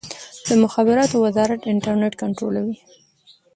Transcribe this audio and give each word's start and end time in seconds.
د 0.47 0.49
مخابراتو 0.63 1.15
وزارت 1.25 1.61
انټرنیټ 1.73 2.13
کنټرولوي؟ 2.21 2.75